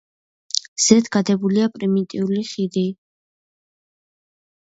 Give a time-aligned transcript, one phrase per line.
[0.85, 2.85] ზედ გადებულია პრიმიტიული ხიდი.